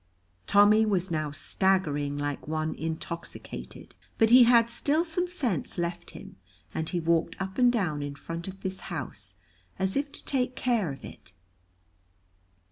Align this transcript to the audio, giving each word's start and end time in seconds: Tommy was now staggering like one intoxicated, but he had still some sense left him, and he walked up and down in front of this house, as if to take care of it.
Tommy 0.47 0.83
was 0.83 1.11
now 1.11 1.29
staggering 1.29 2.17
like 2.17 2.47
one 2.47 2.73
intoxicated, 2.73 3.93
but 4.17 4.31
he 4.31 4.45
had 4.45 4.67
still 4.67 5.03
some 5.03 5.27
sense 5.27 5.77
left 5.77 6.09
him, 6.09 6.37
and 6.73 6.89
he 6.89 6.99
walked 6.99 7.39
up 7.39 7.59
and 7.59 7.71
down 7.71 8.01
in 8.01 8.15
front 8.15 8.47
of 8.47 8.61
this 8.61 8.79
house, 8.89 9.37
as 9.77 9.95
if 9.95 10.11
to 10.11 10.25
take 10.25 10.55
care 10.55 10.91
of 10.91 11.05
it. 11.05 11.33